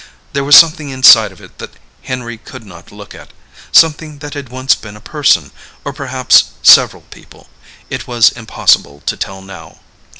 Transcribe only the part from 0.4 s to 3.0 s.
was something inside of it that Henry could not